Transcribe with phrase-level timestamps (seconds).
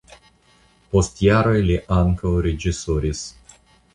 [0.93, 3.21] Post jaroj li ankaŭ reĝisoris.